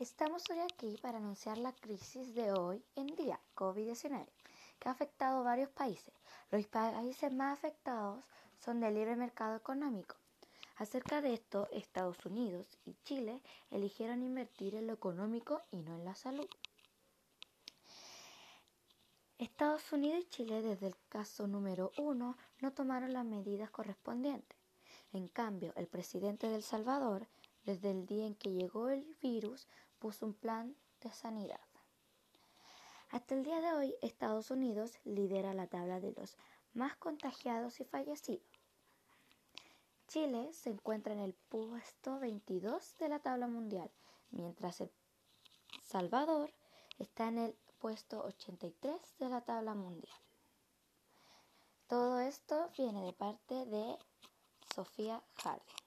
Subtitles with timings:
[0.00, 4.26] Estamos hoy aquí para anunciar la crisis de hoy en día, COVID-19,
[4.78, 6.14] que ha afectado varios países.
[6.50, 8.24] Los países más afectados
[8.64, 10.16] son del libre mercado económico.
[10.76, 16.06] Acerca de esto, Estados Unidos y Chile eligieron invertir en lo económico y no en
[16.06, 16.48] la salud.
[19.36, 24.56] Estados Unidos y Chile desde el caso número uno no tomaron las medidas correspondientes.
[25.12, 27.28] En cambio, el presidente de El Salvador,
[27.64, 29.68] desde el día en que llegó el virus,
[30.00, 31.60] puso un plan de sanidad.
[33.10, 36.36] Hasta el día de hoy, Estados Unidos lidera la tabla de los
[36.72, 38.46] más contagiados y fallecidos.
[40.08, 43.90] Chile se encuentra en el puesto 22 de la tabla mundial,
[44.30, 44.90] mientras El
[45.84, 46.52] Salvador
[46.98, 50.18] está en el puesto 83 de la tabla mundial.
[51.86, 53.98] Todo esto viene de parte de
[54.74, 55.79] Sofía Hardy.